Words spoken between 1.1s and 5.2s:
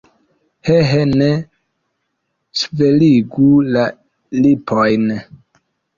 ne ŝveligu la lipojn!